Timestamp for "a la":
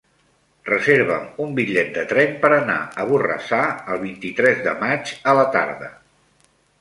5.33-5.45